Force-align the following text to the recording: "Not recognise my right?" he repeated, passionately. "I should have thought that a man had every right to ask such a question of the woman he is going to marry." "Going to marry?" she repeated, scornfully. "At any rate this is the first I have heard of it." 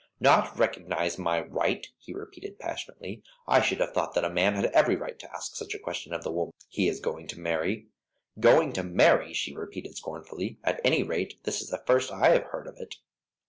"Not 0.19 0.57
recognise 0.57 1.19
my 1.19 1.41
right?" 1.41 1.85
he 1.99 2.11
repeated, 2.11 2.57
passionately. 2.57 3.21
"I 3.47 3.61
should 3.61 3.79
have 3.81 3.93
thought 3.93 4.15
that 4.15 4.25
a 4.25 4.31
man 4.31 4.55
had 4.55 4.65
every 4.71 4.95
right 4.95 5.19
to 5.19 5.31
ask 5.31 5.55
such 5.55 5.75
a 5.75 5.77
question 5.77 6.11
of 6.11 6.23
the 6.23 6.31
woman 6.31 6.55
he 6.67 6.87
is 6.87 6.99
going 6.99 7.27
to 7.27 7.39
marry." 7.39 7.85
"Going 8.39 8.73
to 8.73 8.81
marry?" 8.83 9.31
she 9.35 9.53
repeated, 9.55 9.95
scornfully. 9.95 10.57
"At 10.63 10.81
any 10.83 11.03
rate 11.03 11.35
this 11.43 11.61
is 11.61 11.69
the 11.69 11.83
first 11.85 12.11
I 12.11 12.29
have 12.31 12.45
heard 12.45 12.65
of 12.65 12.77
it." 12.79 12.95